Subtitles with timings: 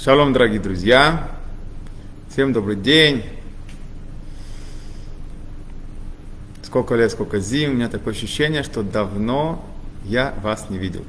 [0.00, 1.28] Шалом, дорогие друзья!
[2.30, 3.24] Всем добрый день!
[6.62, 9.60] Сколько лет, сколько зим, у меня такое ощущение, что давно
[10.04, 11.04] я вас не видел.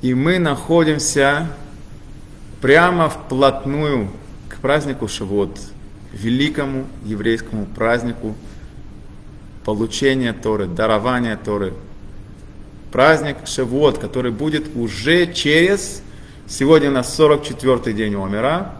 [0.00, 1.46] И мы находимся
[2.60, 4.08] прямо вплотную
[4.48, 5.60] к празднику Шавот,
[6.12, 8.34] великому еврейскому празднику
[9.64, 11.72] получения Торы, дарования Торы.
[12.90, 16.01] Праздник Шавот, который будет уже через
[16.52, 18.72] Сегодня у нас 44-й день Омера.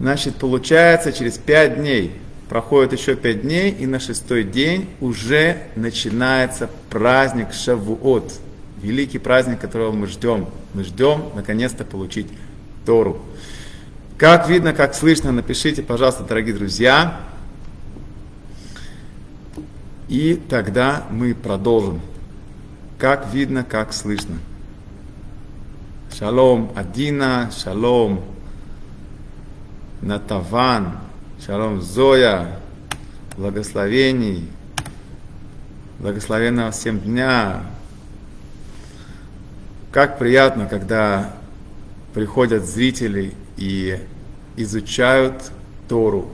[0.00, 2.16] Значит, получается, через 5 дней,
[2.48, 8.32] проходит еще 5 дней, и на шестой день уже начинается праздник Шавуот.
[8.80, 10.48] Великий праздник, которого мы ждем.
[10.72, 12.28] Мы ждем, наконец-то, получить
[12.86, 13.20] Тору.
[14.16, 17.20] Как видно, как слышно, напишите, пожалуйста, дорогие друзья.
[20.08, 22.00] И тогда мы продолжим.
[22.96, 24.38] Как видно, как слышно.
[26.22, 28.20] Шалом Адина, шалом
[30.02, 30.98] Натаван,
[31.44, 32.60] шалом Зоя,
[33.36, 34.48] благословений,
[35.98, 37.62] благословенного всем дня.
[39.90, 41.34] Как приятно, когда
[42.14, 43.98] приходят зрители и
[44.56, 45.50] изучают
[45.88, 46.30] Тору.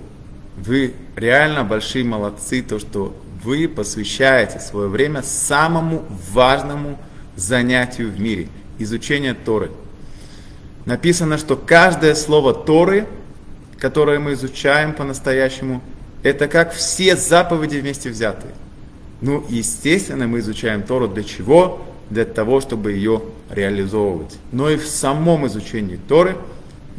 [0.58, 6.98] Вы реально большие молодцы, то, что вы посвящаете свое время самому важному
[7.36, 8.48] занятию в мире–
[8.78, 9.70] изучения Торы.
[10.86, 13.06] Написано, что каждое слово Торы,
[13.78, 15.82] которое мы изучаем по-настоящему,
[16.22, 18.54] это как все заповеди вместе взятые.
[19.20, 21.84] Ну, естественно, мы изучаем Тору для чего?
[22.10, 24.38] Для того, чтобы ее реализовывать.
[24.52, 26.36] Но и в самом изучении Торы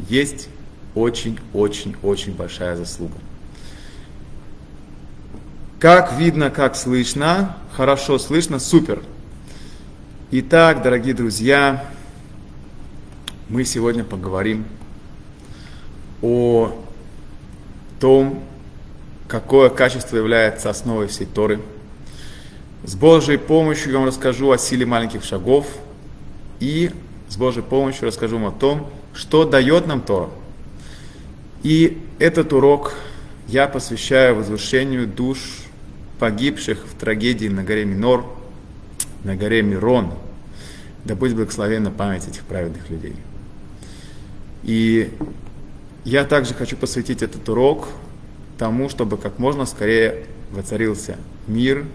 [0.08, 0.48] есть
[0.94, 3.14] очень-очень-очень большая заслуга.
[5.78, 9.02] Как видно, как слышно, хорошо слышно, супер.
[10.32, 11.84] Итак, дорогие друзья,
[13.48, 14.64] мы сегодня поговорим
[16.22, 16.70] о
[17.98, 18.40] том,
[19.26, 21.58] какое качество является основой всей Торы.
[22.84, 25.66] С Божьей помощью я вам расскажу о силе маленьких шагов
[26.60, 26.92] и
[27.28, 30.30] с Божьей помощью расскажу вам о том, что дает нам Тора.
[31.64, 32.94] И этот урок
[33.48, 35.40] я посвящаю возвышению душ
[36.20, 38.24] погибших в трагедии на горе Минор–
[39.24, 40.12] на горе Мирон,
[41.04, 43.16] да будет благословенна память этих праведных людей.
[44.62, 45.12] И
[46.04, 47.88] я также хочу посвятить этот урок
[48.58, 51.16] тому, чтобы как можно скорее воцарился
[51.46, 51.86] мир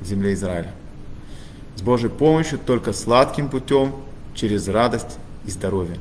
[0.00, 0.72] в земле Израиля.
[1.76, 3.94] С Божьей помощью, только сладким путем,
[4.34, 5.98] через радость и здоровье.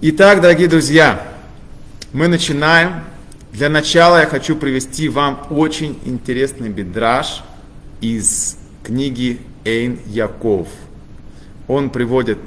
[0.00, 1.22] Итак, дорогие друзья,
[2.12, 3.04] мы начинаем.
[3.52, 7.42] Для начала я хочу привести вам очень интересный бидраж
[8.00, 10.68] из книги Эйн Яков.
[11.72, 12.38] Он приводит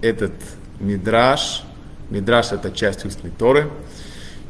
[0.00, 0.30] этот
[0.78, 1.64] мидраж.
[2.08, 3.68] Мидраж– это часть устной Торы.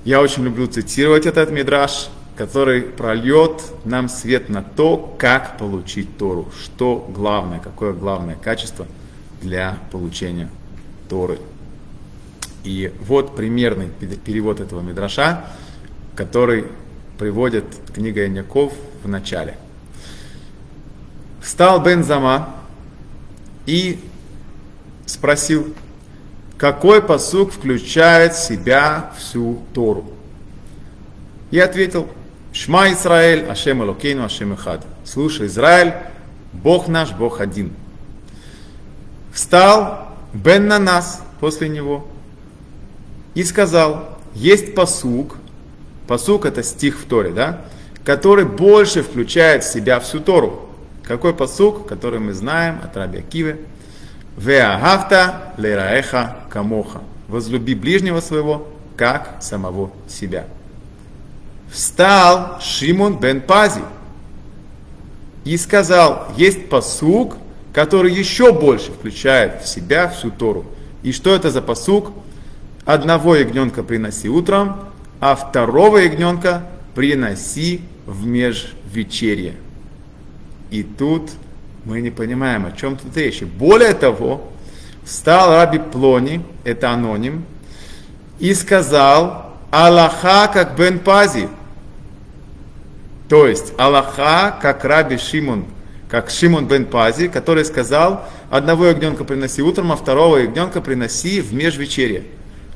[0.04, 6.53] Я очень люблю цитировать этот мидраж, который прольет нам свет на то, как получить Тору,
[6.62, 8.87] что главное, какое главное качество
[9.41, 10.50] для получения
[11.09, 11.38] Торы.
[12.62, 13.88] И вот примерный
[14.22, 15.47] перевод этого мидраша,
[16.14, 16.66] который
[17.19, 17.64] приводит
[17.94, 19.56] книга Яняков в начале.
[21.41, 22.63] Встал Бен Зама
[23.66, 23.98] и
[25.06, 25.75] спросил,
[26.58, 30.10] какой посук включает в себя всю Тору?
[31.50, 32.08] И ответил,
[32.52, 34.86] Шма Исраэль, Ашем Элокейну, Ашем Эхад.
[35.04, 35.94] Слушай, Израиль,
[36.52, 37.72] Бог наш, Бог один.
[39.32, 42.06] Встал Бен на нас после него
[43.34, 45.36] и сказал, есть посук,
[46.06, 47.60] посук это стих в Торе, да,
[48.04, 50.63] который больше включает в себя всю Тору.
[51.06, 53.60] Какой посук, который мы знаем от Раби Акивы?
[54.38, 57.03] Веагафта лераэха камоха.
[57.28, 58.66] Возлюби ближнего своего,
[58.97, 60.47] как самого себя.
[61.70, 63.82] Встал Шимон бен Пази
[65.44, 67.37] и сказал, есть посук,
[67.72, 70.64] который еще больше включает в себя всю Тору.
[71.02, 72.12] И что это за посук?
[72.84, 74.90] Одного ягненка приноси утром,
[75.20, 79.55] а второго ягненка приноси в межвечерье.
[80.75, 81.31] И тут
[81.85, 83.43] мы не понимаем, о чем тут речь.
[83.43, 84.50] Более того,
[85.05, 87.44] встал Раби Плони, это аноним,
[88.41, 91.49] и сказал Аллаха как Бен Пази.
[93.29, 95.67] То есть Аллаха как Раби Шимон,
[96.09, 101.55] как Шимон Бен Пази, который сказал, одного ягненка приноси утром, а второго ягненка приноси в
[101.55, 102.25] межвечерье.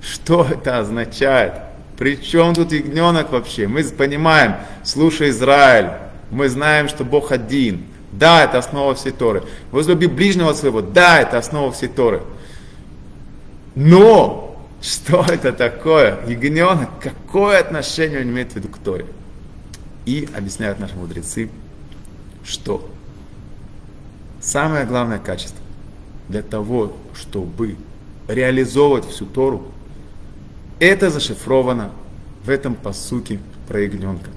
[0.00, 1.54] Что это означает?
[1.96, 3.66] При чем тут ягненок вообще?
[3.66, 4.54] Мы понимаем,
[4.84, 5.90] слушай Израиль,
[6.30, 7.84] мы знаем, что Бог один.
[8.12, 9.42] Да, это основа всей Торы.
[9.70, 10.80] Возлюби ближнего своего.
[10.80, 12.22] Да, это основа всей Торы.
[13.74, 14.48] Но
[14.80, 16.18] что это такое?
[16.26, 19.06] Ягненок, какое отношение он имеет в виду к Торе?
[20.06, 21.50] И объясняют наши мудрецы,
[22.44, 22.88] что
[24.40, 25.58] самое главное качество
[26.28, 27.76] для того, чтобы
[28.26, 29.66] реализовывать всю Тору,
[30.78, 31.90] это зашифровано
[32.44, 34.30] в этом посуке про ягненка.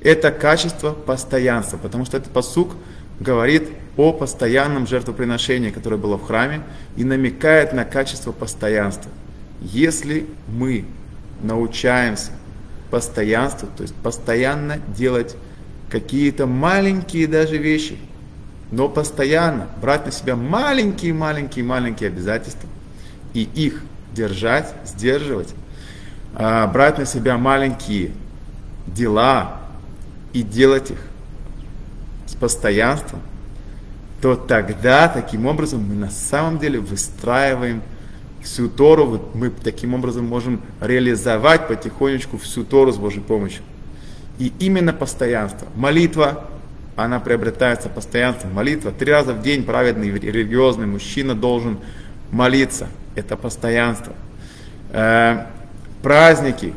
[0.00, 2.76] Это качество постоянства, потому что этот посук
[3.18, 6.62] говорит о постоянном жертвоприношении, которое было в храме,
[6.96, 9.10] и намекает на качество постоянства.
[9.60, 10.84] Если мы
[11.42, 12.30] научаемся
[12.90, 15.36] постоянству, то есть постоянно делать
[15.90, 17.98] какие-то маленькие даже вещи,
[18.70, 22.68] но постоянно брать на себя маленькие-маленькие-маленькие обязательства
[23.34, 25.54] и их держать, сдерживать,
[26.34, 28.12] а, брать на себя маленькие
[28.86, 29.67] дела
[30.32, 30.98] и делать их
[32.26, 33.20] с постоянством,
[34.20, 37.82] то тогда таким образом мы на самом деле выстраиваем
[38.42, 43.62] всю Тору, вот мы таким образом можем реализовать потихонечку всю Тору с Божьей помощью.
[44.38, 45.66] И именно постоянство.
[45.74, 46.44] Молитва,
[46.96, 48.54] она приобретается постоянством.
[48.54, 48.92] Молитва.
[48.92, 51.78] Три раза в день праведный религиозный мужчина должен
[52.30, 52.88] молиться.
[53.14, 54.12] Это постоянство.
[54.90, 55.46] Э,
[56.02, 56.72] праздники,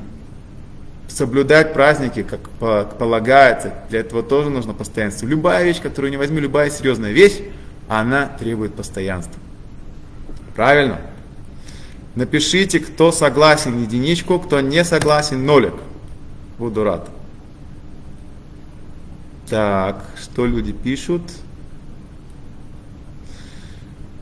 [1.15, 2.49] соблюдать праздники, как
[2.97, 5.25] полагается, для этого тоже нужно постоянство.
[5.27, 7.39] Любая вещь, которую не возьми, любая серьезная вещь,
[7.87, 9.39] она требует постоянства.
[10.55, 11.01] Правильно?
[12.15, 15.73] Напишите, кто согласен единичку, кто не согласен нолик.
[16.57, 17.09] Буду рад.
[19.49, 21.21] Так, что люди пишут?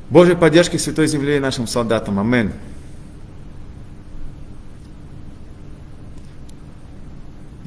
[0.09, 2.19] Божьей поддержки Святой Земле и нашим солдатам.
[2.19, 2.51] Аминь.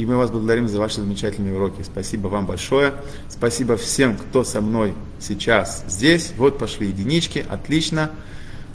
[0.03, 1.83] И мы вас благодарим за ваши замечательные уроки.
[1.85, 2.93] Спасибо вам большое.
[3.29, 6.33] Спасибо всем, кто со мной сейчас здесь.
[6.37, 7.47] Вот пошли единички.
[7.49, 8.11] Отлично.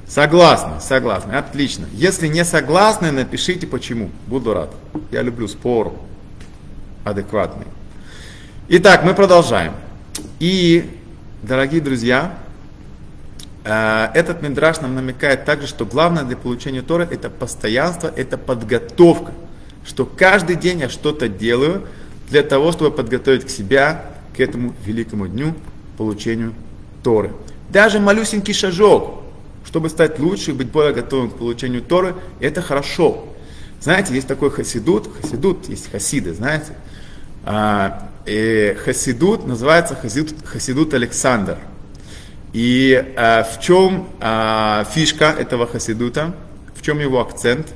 [0.08, 1.86] Согласны, согласны, отлично.
[1.92, 4.10] Если не согласны, напишите почему.
[4.26, 4.74] Буду рад.
[5.12, 5.94] Я люблю спор
[7.04, 7.68] адекватный.
[8.70, 9.74] Итак, мы продолжаем.
[10.40, 10.98] И,
[11.44, 12.38] дорогие друзья,
[13.66, 19.34] э, этот мидраж нам намекает также, что главное для получения Торы это постоянство, это подготовка
[19.88, 21.88] что каждый день я что-то делаю
[22.30, 25.56] для того, чтобы подготовить к себя к этому великому дню
[25.98, 26.54] получению
[27.04, 27.32] Торы.
[27.70, 29.24] Даже малюсенький шажок,
[29.66, 33.26] чтобы стать лучше быть более готовым к получению Торы, это хорошо.
[33.80, 36.74] Знаете, есть такой хасидут, хасидут, есть хасиды, знаете.
[37.46, 41.58] А, и хасидут называется хасидут, хасидут Александр.
[42.52, 46.36] И а, в чем а, фишка этого хасидута,
[46.76, 47.68] в чем его акцент,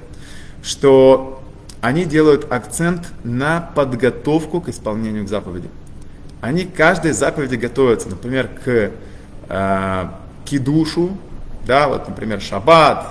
[0.63, 1.40] что
[1.81, 5.67] они делают акцент на подготовку к исполнению к заповеди.
[6.39, 8.91] Они к каждой заповеди готовятся, например, к
[9.49, 10.09] э,
[10.45, 11.17] кидушу,
[11.65, 13.07] да, вот, например, шаббат.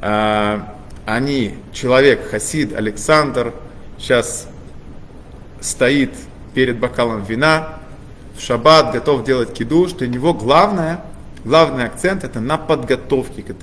[0.00, 0.60] Э,
[1.04, 3.52] они, человек, хасид, Александр,
[3.98, 4.48] сейчас
[5.60, 6.10] стоит
[6.54, 7.78] перед бокалом вина,
[8.36, 11.04] в шаббат готов делать кидуш, для него главное,
[11.44, 13.54] главный акцент это на подготовке к,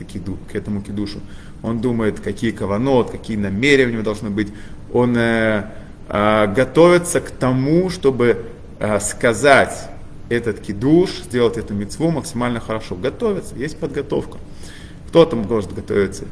[0.52, 1.22] к этому кидушу
[1.62, 4.48] он думает, какие каванот, какие намерения у него должны быть.
[4.94, 5.66] Он э,
[6.08, 8.46] э, готовится к тому, чтобы
[8.80, 9.90] э, сказать
[10.30, 12.96] этот кидуш, сделать эту мецву максимально хорошо.
[12.96, 14.38] Готовится, есть подготовка.
[15.10, 16.26] Кто-то может готовиться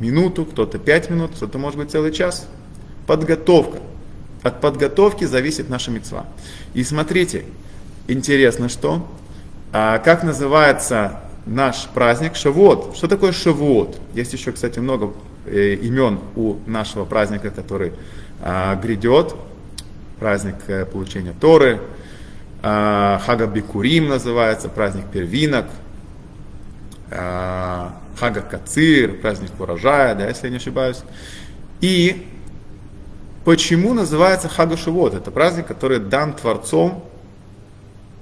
[0.00, 2.48] минуту, кто-то пять минут, кто-то может быть целый час.
[3.06, 3.78] Подготовка.
[4.42, 6.26] От подготовки зависит наша мецва.
[6.74, 7.44] И смотрите,
[8.08, 9.06] интересно, что,
[9.72, 12.96] а, как называется наш праздник Шавуот.
[12.96, 13.98] Что такое Шавуот?
[14.14, 15.12] Есть еще, кстати, много
[15.46, 17.92] э, имен у нашего праздника, который
[18.40, 19.34] э, грядет.
[20.18, 21.80] Праздник э, получения Торы.
[22.62, 25.66] Э, Хага Бикурим называется, праздник первинок.
[27.10, 31.02] Э, Хага Кацир, праздник урожая, да, если я не ошибаюсь.
[31.80, 32.26] И
[33.44, 35.14] почему называется Хага Шавуот?
[35.14, 37.04] Это праздник, который дан Творцом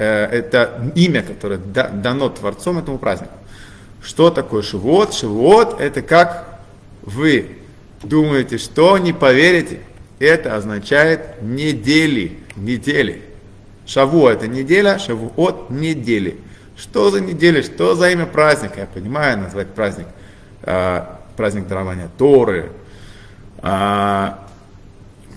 [0.03, 3.35] это имя, которое дано Творцом этому празднику.
[4.03, 5.15] Что такое Шивот?
[5.15, 6.61] Шивот это как
[7.03, 7.59] вы
[8.03, 9.81] думаете, что не поверите,
[10.19, 13.23] это означает недели, недели.
[13.87, 16.39] Шаву это неделя, шавуот недели.
[16.77, 18.81] Что за неделя, что за имя праздника?
[18.81, 20.07] Я понимаю назвать праздник,
[20.63, 21.05] э,
[21.37, 22.71] праздник дарования Торы,
[23.63, 24.29] э,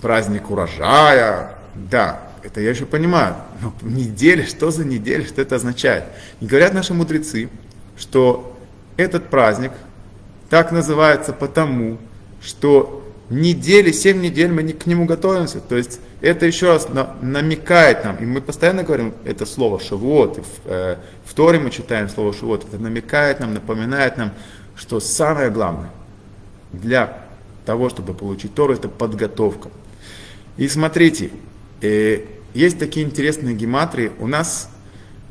[0.00, 3.34] праздник урожая, да, это я еще понимаю.
[3.60, 6.04] Но неделя, что за неделя, что это означает?
[6.40, 7.48] И говорят наши мудрецы,
[7.96, 8.56] что
[8.96, 9.72] этот праздник
[10.48, 11.98] так называется потому,
[12.40, 15.60] что недели, семь недель мы к нему готовимся.
[15.60, 20.38] То есть это еще раз на, намекает нам, и мы постоянно говорим это слово «шавуот»,
[20.38, 24.32] и в, э, в Торе мы читаем слово «шавуот», это намекает нам, напоминает нам
[24.76, 25.90] что самое главное
[26.72, 27.26] для
[27.64, 29.70] того, чтобы получить Тору, это подготовка.
[30.56, 31.30] И смотрите,
[31.80, 32.20] э,
[32.56, 34.12] есть такие интересные гематрии.
[34.18, 34.70] У нас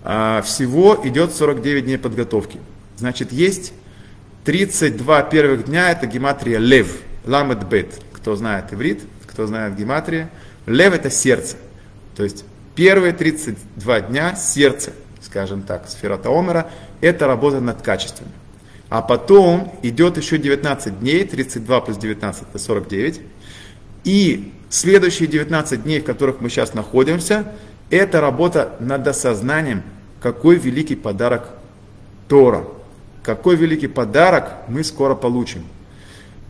[0.04, 2.60] э, всего идет 49 дней подготовки.
[2.98, 3.74] Значит, есть
[4.46, 8.00] 32 первых дня, это гематрия лев, ламет бет.
[8.14, 10.30] Кто знает иврит, кто знает гематрия.
[10.68, 11.58] Лев это сердце.
[12.16, 16.70] То есть первые 32 дня сердце, скажем так, сферата Омера,
[17.02, 18.32] это работа над качествами.
[18.90, 23.22] А потом идет еще 19 дней, 32 плюс 19 это 49.
[24.06, 27.52] И следующие 19 дней, в которых мы сейчас находимся,
[27.90, 29.84] это работа над осознанием,
[30.22, 31.50] какой великий подарок
[32.30, 32.66] Тора.
[33.24, 35.66] Какой великий подарок мы скоро получим.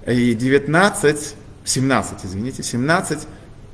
[0.06, 3.20] И 19, 17, извините, 17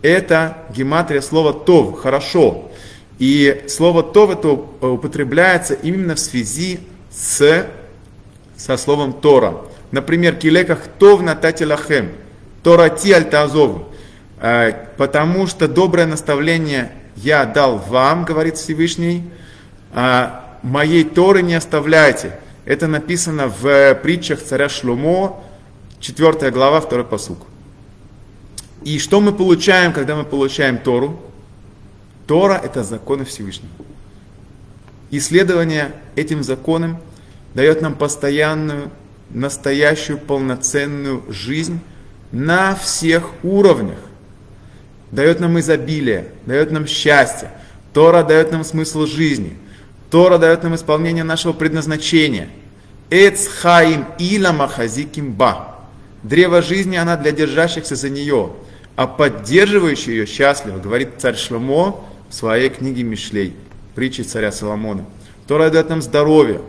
[0.02, 2.72] это гематрия слова «тов», «хорошо».
[3.20, 6.80] И слово «тов» это употребляется именно в связи
[7.12, 7.68] с,
[8.58, 9.58] со словом «тора».
[9.92, 12.12] Например, «килеках тов натати лахем»,
[12.64, 13.90] «торати альтазову»,
[14.40, 19.24] э, «потому что доброе наставление я дал вам», говорит Всевышний,
[19.94, 22.40] «а «моей Торы не оставляйте».
[22.66, 25.44] Это написано в притчах царя Шломо,
[26.00, 27.40] 4 глава, 2 посук.
[28.84, 31.20] И что мы получаем, когда мы получаем Тору?
[32.28, 33.72] Тора– это законы Всевышнего.
[35.12, 36.98] Исследование этим законам
[37.54, 38.90] дает нам постоянную,
[39.30, 41.80] настоящую, полноценную жизнь
[42.32, 44.00] на всех уровнях.
[45.12, 47.52] Дает нам изобилие, дает нам счастье.
[47.94, 49.58] Тора дает нам смысл жизни.
[50.10, 52.50] Тора дает нам исполнение нашего предназначения.
[53.10, 55.80] Эцхаим ила махазиким ба.
[56.24, 58.52] Древо жизни, она для держащихся за нее
[58.96, 63.54] а поддерживающий ее счастливо, говорит царь Шломо в своей книге Мишлей,
[63.96, 65.06] притчи царя Соломона,
[65.44, 66.62] которая дает нам здоровье,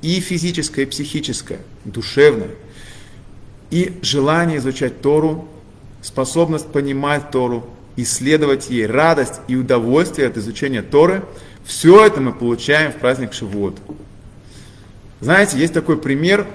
[0.00, 2.50] и физическое, и психическое, душевное,
[3.72, 5.48] и желание изучать Тору,
[6.02, 11.24] способность понимать Тору, исследовать ей, радость и удовольствие от изучения Торы,
[11.64, 13.78] все это мы получаем в праздник Шивот.
[15.20, 16.46] Знаете, есть такой пример,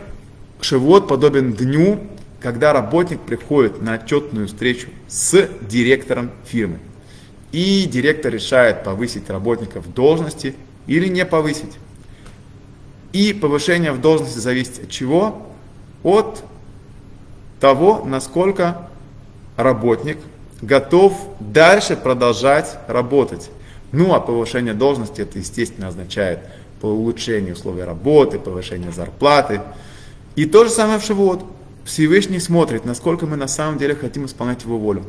[0.61, 2.01] Шивот подобен дню,
[2.39, 6.77] когда работник приходит на отчетную встречу с директором фирмы.
[7.51, 10.53] И директор решает повысить работника в должности
[10.85, 11.79] или не повысить.
[13.11, 15.47] И повышение в должности зависит от чего?
[16.03, 16.43] От
[17.59, 18.87] того, насколько
[19.55, 20.17] работник
[20.61, 23.49] готов дальше продолжать работать.
[23.91, 26.39] Ну а повышение должности это, естественно, означает
[26.81, 29.61] улучшение условий работы, повышение зарплаты.
[30.35, 31.43] И то же самое в Шивот.
[31.83, 35.05] Всевышний смотрит, насколько мы на самом деле хотим исполнять Его волю.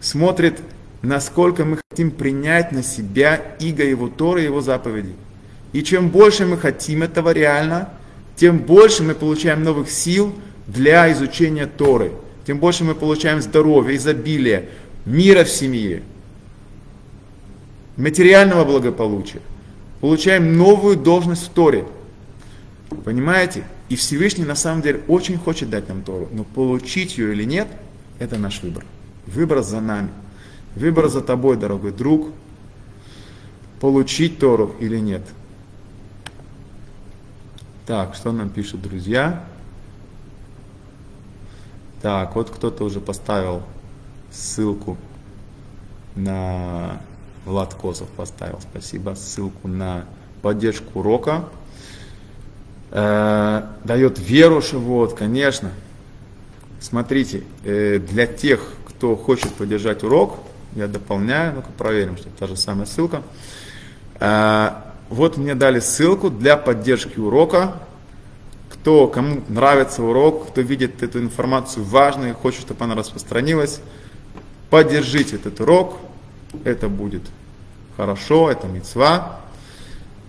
[0.00, 0.60] Смотрит,
[1.02, 5.14] насколько мы хотим принять на себя иго Его Торы Его заповедей.
[5.72, 7.90] И чем больше мы хотим этого реально,
[8.36, 10.34] тем больше мы получаем новых сил
[10.68, 12.12] для изучения Торы.
[12.46, 14.66] Тем больше мы получаем здоровья, изобилия,
[15.04, 16.02] мира в семье,
[17.96, 19.40] материального благополучия.
[20.00, 21.84] Получаем новую должность в Торе.
[23.04, 23.64] Понимаете?
[23.88, 27.66] И Всевышний на самом деле очень хочет дать нам Тору, но получить ее или нет,
[28.18, 28.84] это наш выбор.
[29.26, 30.10] Выбор за нами.
[30.76, 32.28] Выбор за тобой, дорогой друг,
[33.80, 35.22] получить Тору или нет.
[37.86, 39.44] Так, что нам пишут друзья?
[42.02, 43.62] Так, вот кто-то уже поставил
[44.30, 44.96] ссылку
[46.14, 47.00] на
[47.44, 50.04] Влад Косов поставил, спасибо, ссылку на
[50.42, 51.44] поддержку урока
[52.90, 55.70] э, дает веру Шивот, конечно.
[56.80, 60.38] Смотрите, э, для тех, кто хочет поддержать урок,
[60.76, 63.22] я дополняю, ну-ка проверим, что та же самая ссылка.
[64.20, 64.70] Э,
[65.08, 67.80] вот мне дали ссылку для поддержки урока.
[68.80, 73.80] Кто, кому нравится урок, кто видит эту информацию важной, хочет, чтобы она распространилась,
[74.70, 75.98] поддержите этот урок.
[76.64, 77.22] Это будет
[77.96, 79.40] хорошо, это мецва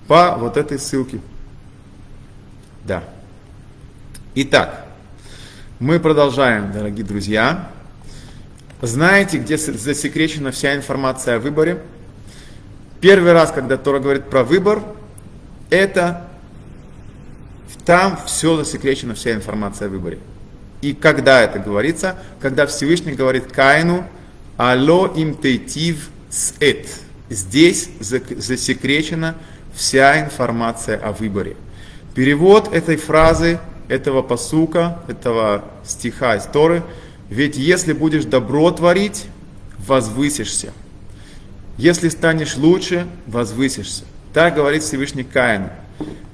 [0.08, 1.22] по вот этой ссылке.
[2.84, 3.04] Да.
[4.36, 4.86] Итак,
[5.80, 7.70] мы продолжаем, дорогие друзья.
[8.82, 11.82] Знаете, где засекречена вся информация о выборе?
[13.02, 14.82] Первый раз, когда Тора говорит про выбор,
[15.70, 16.29] это
[17.90, 20.20] там все засекречена вся информация о выборе.
[20.84, 22.18] И когда это говорится?
[22.40, 24.06] Когда Всевышний говорит Каину,
[24.58, 26.88] «Алло им тейтив с эт».
[27.32, 29.34] Здесь засекречена
[29.74, 31.58] вся информация о выборе.
[32.14, 36.84] Перевод этой фразы, этого посука, этого стиха из Торы,
[37.28, 39.26] ведь если будешь добро творить,
[39.80, 40.74] возвысишься.
[41.80, 44.04] Если станешь лучше, возвысишься.
[44.32, 45.72] Так говорит Всевышний Каину.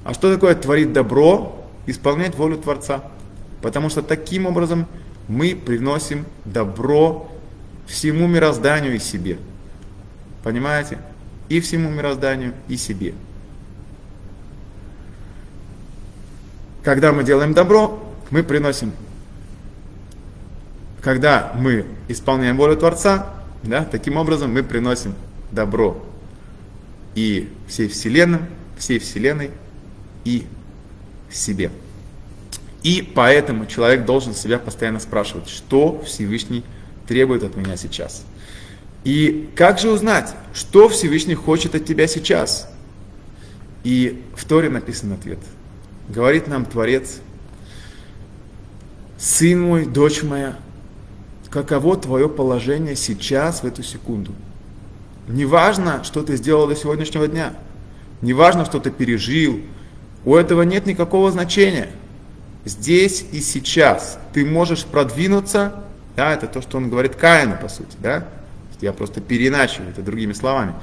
[0.06, 1.52] А что такое творить добро?
[1.86, 3.02] исполнять волю Творца.
[3.62, 4.86] Потому что таким образом
[5.28, 7.30] мы приносим добро
[7.86, 9.38] всему мирозданию и себе.
[10.42, 10.98] Понимаете?
[11.48, 13.14] И всему мирозданию, и себе.
[16.82, 18.92] Когда мы делаем добро, мы приносим.
[21.00, 25.14] Когда мы исполняем волю Творца, да, таким образом мы приносим
[25.52, 26.04] добро
[27.14, 28.40] и всей Вселенной,
[28.76, 29.50] всей Вселенной
[30.26, 30.44] и
[31.30, 31.70] себе.
[32.82, 36.64] И поэтому человек должен себя постоянно спрашивать, что Всевышний
[37.06, 38.24] требует от меня сейчас.
[39.04, 42.68] И как же узнать, что Всевышний хочет от тебя сейчас?
[43.84, 45.38] И в Торе написан ответ.
[46.08, 47.20] Говорит нам Творец,
[49.16, 50.58] сын мой, дочь моя,
[51.50, 54.32] каково твое положение сейчас, в эту секунду.
[55.28, 57.54] Неважно, что ты сделал до сегодняшнего дня.
[58.22, 59.60] Неважно, что ты пережил.
[60.26, 61.88] У этого нет никакого значения.
[62.64, 65.84] Здесь и сейчас ты можешь продвинуться,
[66.16, 68.26] да, это то, что он говорит Каину, по сути, да,
[68.80, 70.74] я просто переначиваю это другими словами.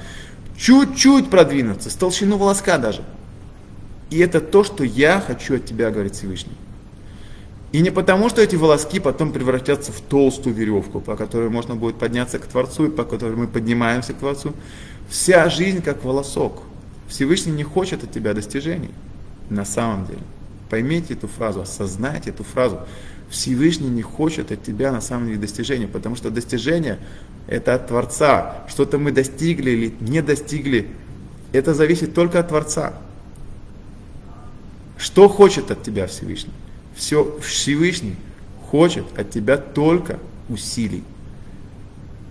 [0.58, 3.04] Чуть-чуть продвинуться, с толщину волоска даже.
[4.10, 6.56] И это то, что я хочу от тебя, говорит Всевышний.
[7.74, 11.98] И не потому, что эти волоски потом превратятся в толстую веревку, по которой можно будет
[11.98, 14.54] подняться к Творцу, и по которой мы поднимаемся к Творцу.
[15.10, 16.62] Вся жизнь как волосок.
[17.10, 18.92] Всевышний не хочет от тебя достижений.
[19.50, 20.22] На самом деле.
[20.70, 22.80] Поймите эту фразу, осознайте эту фразу.
[23.30, 27.00] Всевышний не хочет от тебя на самом деле достижения, потому что достижение
[27.48, 28.64] это от Творца.
[28.68, 30.88] Что-то мы достигли или не достигли,
[31.52, 32.94] это зависит только от Творца.
[34.98, 36.54] Что хочет от тебя Всевышний?
[36.96, 38.16] Все Всевышний
[38.70, 40.20] хочет от тебя только
[40.50, 41.04] усилий.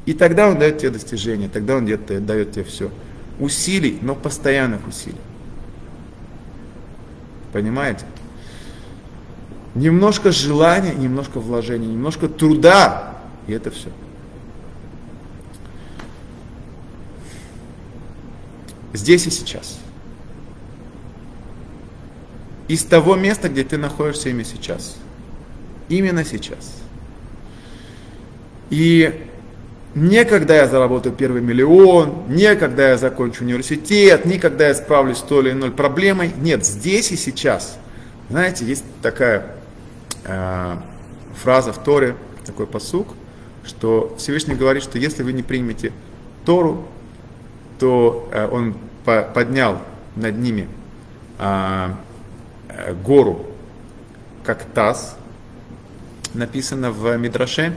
[0.06, 2.90] И тогда он дает тебе достижения, тогда он дает, дает тебе все.
[3.38, 5.16] Усилий, но постоянных усилий.
[7.52, 8.04] Понимаете?
[9.74, 13.88] Немножко желания, немножко вложения, немножко труда, и это все.
[18.92, 19.78] Здесь и сейчас
[22.72, 24.96] из того места, где ты находишься именно сейчас.
[25.90, 26.80] Именно сейчас.
[28.70, 29.26] И
[29.94, 35.18] не когда я заработаю первый миллион, не когда я закончу университет, не когда я справлюсь
[35.18, 36.32] с той или иной проблемой.
[36.38, 37.78] Нет, здесь и сейчас.
[38.30, 39.46] Знаете, есть такая
[40.24, 40.76] э,
[41.42, 43.08] фраза в Торе, такой посук,
[43.64, 45.92] что Всевышний говорит, что если вы не примете
[46.44, 46.86] Тору,
[47.78, 49.78] то э, он по поднял
[50.16, 50.68] над ними
[51.38, 51.90] э,
[52.74, 53.44] Э, гору,
[54.44, 55.16] как таз,
[56.32, 57.76] написано в Мидраше,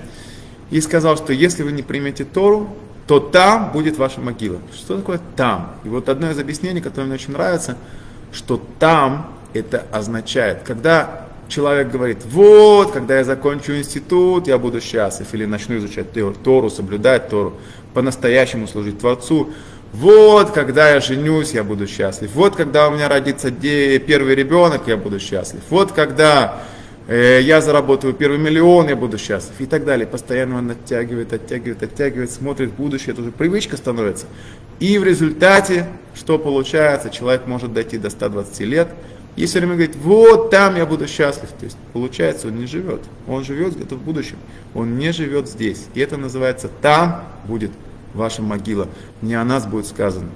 [0.71, 2.69] и сказал, что если вы не примете Тору,
[3.07, 4.59] то там будет ваша могила.
[4.73, 5.75] Что такое там?
[5.83, 7.77] И вот одно из объяснений, которое мне очень нравится,
[8.31, 15.31] что там это означает, когда человек говорит, вот, когда я закончу институт, я буду счастлив,
[15.33, 16.07] или начну изучать
[16.43, 17.53] Тору, соблюдать Тору,
[17.93, 19.51] по-настоящему служить Творцу,
[19.93, 22.31] вот, когда я женюсь, я буду счастлив.
[22.33, 25.61] Вот, когда у меня родится первый ребенок, я буду счастлив.
[25.69, 26.63] Вот, когда
[27.07, 29.59] я заработаю первый миллион, я буду счастлив.
[29.59, 30.07] И так далее.
[30.07, 33.13] Постоянно он оттягивает, оттягивает, оттягивает, смотрит в будущее.
[33.13, 34.25] Это уже привычка становится.
[34.79, 38.87] И в результате, что получается, человек может дойти до 120 лет,
[39.35, 41.49] и все время говорит, вот там я буду счастлив.
[41.59, 43.01] То есть получается, он не живет.
[43.27, 44.37] Он живет где-то в будущем.
[44.73, 45.87] Он не живет здесь.
[45.93, 47.71] И это называется там будет
[48.13, 48.87] ваша могила.
[49.21, 50.29] Не о нас будет сказано.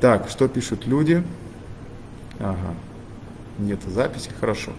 [0.00, 1.22] Так, что пишут люди?
[2.38, 2.74] Ага.
[3.58, 4.72] Нет записи, хорошо.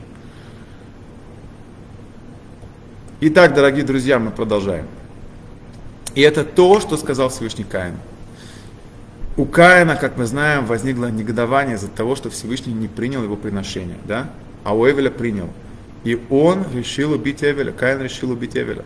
[3.22, 4.86] Итак, дорогие друзья, мы продолжаем.
[6.16, 7.96] И это то, что сказал Всевышний Каин.
[9.36, 13.98] У Каина, как мы знаем, возникло негодование из-за того, что Всевышний не принял его приношение,
[14.06, 14.30] да?
[14.64, 15.50] А у Эвеля принял.
[16.06, 18.86] И он решил убить Эвеля, Каин решил убить Эвеля.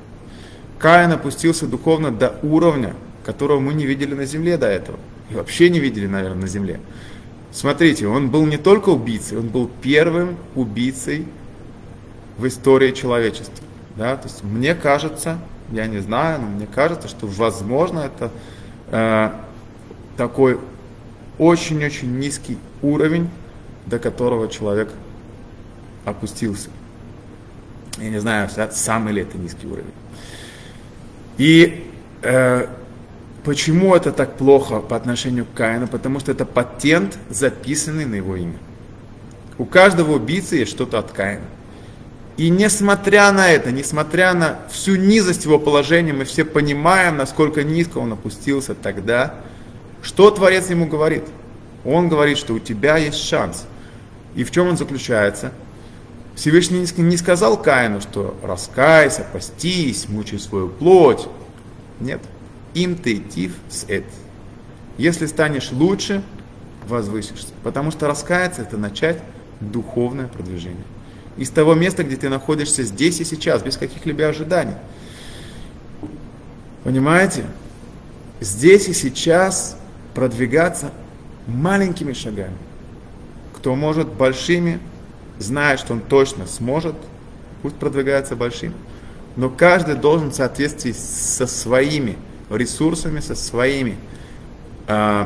[0.79, 4.97] Каин опустился духовно до уровня, которого мы не видели на земле до этого.
[5.29, 6.79] И вообще не видели, наверное, на земле.
[7.51, 11.27] Смотрите, он был не только убийцей, он был первым убийцей
[12.39, 13.63] в истории человечества.
[13.95, 14.15] Да?
[14.17, 15.37] То есть мне кажется,
[15.71, 18.31] я не знаю, но мне кажется, что возможно это
[18.91, 19.31] э,
[20.17, 20.59] такой
[21.37, 23.29] очень-очень низкий уровень,
[23.85, 24.91] до которого человек
[26.05, 26.69] опустился.
[27.97, 29.93] Я не знаю, самый ли это низкий уровень.
[31.37, 32.67] И э,
[33.43, 35.87] почему это так плохо по отношению к Каину?
[35.87, 38.57] Потому что это патент, записанный на его имя.
[39.57, 41.45] У каждого убийцы есть что-то от Каина.
[42.37, 47.99] И несмотря на это, несмотря на всю низость его положения, мы все понимаем, насколько низко
[47.99, 49.35] он опустился тогда,
[50.01, 51.23] что Творец ему говорит?
[51.85, 53.65] Он говорит, что у тебя есть шанс.
[54.35, 55.51] И в чем он заключается?
[56.35, 61.27] Всевышний не сказал Каину, что раскайся, постись, мучай свою плоть.
[61.99, 62.21] Нет.
[62.73, 64.05] Им ты тив с эт.
[64.97, 66.23] Если станешь лучше,
[66.87, 67.53] возвысишься.
[67.63, 69.19] Потому что раскаяться это начать
[69.59, 70.83] духовное продвижение.
[71.37, 74.75] Из того места, где ты находишься здесь и сейчас, без каких-либо ожиданий.
[76.83, 77.45] Понимаете?
[78.39, 79.77] Здесь и сейчас
[80.13, 80.91] продвигаться
[81.47, 82.57] маленькими шагами.
[83.55, 84.79] Кто может большими,
[85.39, 86.95] знает, что он точно сможет,
[87.61, 88.73] пусть продвигается большим.
[89.35, 92.17] Но каждый должен в соответствии со своими
[92.49, 93.97] ресурсами, со своими
[94.87, 95.25] э,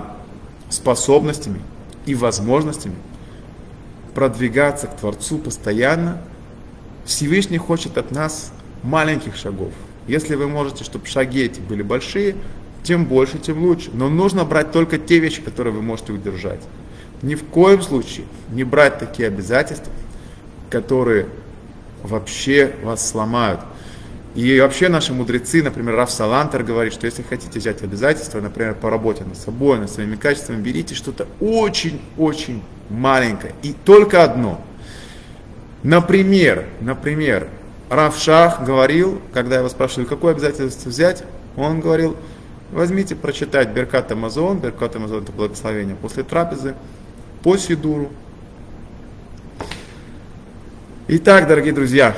[0.70, 1.60] способностями
[2.06, 2.96] и возможностями
[4.18, 6.20] продвигаться к Творцу постоянно.
[7.06, 8.52] Всевышний хочет от нас
[8.82, 9.72] маленьких шагов.
[10.08, 12.36] Если вы можете, чтобы шаги эти были большие,
[12.82, 13.92] тем больше, тем лучше.
[13.94, 16.62] Но нужно брать только те вещи, которые вы можете удержать.
[17.22, 19.94] Ни в коем случае не брать такие обязательства,
[20.72, 21.28] которые
[22.02, 23.60] вообще вас сломают.
[24.38, 28.88] И вообще наши мудрецы, например, Раф Салантер говорит, что если хотите взять обязательства, например, по
[28.92, 33.56] работе над собой, над своими качествами, берите что-то очень-очень маленькое.
[33.64, 34.62] И только одно.
[35.82, 37.50] Например, например,
[37.90, 41.24] Раф Шах говорил, когда его спрашивали, какое обязательство взять,
[41.56, 42.16] он говорил,
[42.72, 46.76] возьмите прочитать Беркат Амазон, Беркат Амазон это благословение после трапезы,
[47.42, 48.12] по Сидуру.
[51.08, 52.16] Итак, дорогие друзья,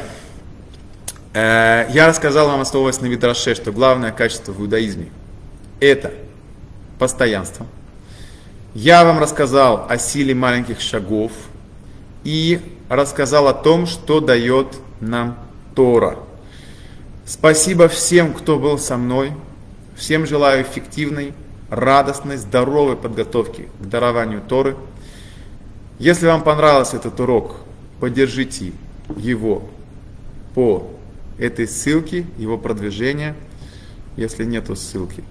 [1.34, 5.10] я рассказал вам, основываясь на Видраше, что главное качество в иудаизме–
[5.80, 6.12] это
[6.98, 7.65] постоянство.
[8.74, 11.32] Я вам рассказал о силе маленьких шагов
[12.24, 14.68] и рассказал о том, что дает
[15.00, 15.38] нам
[15.76, 16.18] Тора.
[17.26, 19.32] Спасибо всем, кто был со мной.
[19.96, 21.34] Всем желаю эффективной,
[21.70, 24.76] радостной, здоровой подготовки к дарованию Торы.
[26.00, 27.58] Если вам понравился этот урок,
[28.00, 28.72] поддержите
[29.18, 29.63] его
[30.56, 30.89] по
[31.39, 33.36] этой ссылке, его продвижение.
[34.17, 35.23] Если нету ссылки,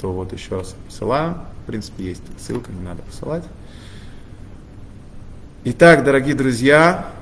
[0.00, 1.38] то вот еще раз посылаю.
[1.62, 3.44] В принципе, есть ссылка, не надо посылать.
[5.62, 7.12] Итак, дорогие друзья,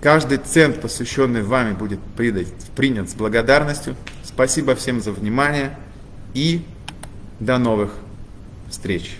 [0.00, 3.96] каждый цент, посвященный вами, будет принят с благодарностью.
[4.22, 5.76] Спасибо всем за внимание
[6.34, 6.64] и
[7.40, 7.94] до новых
[8.68, 9.18] встреч.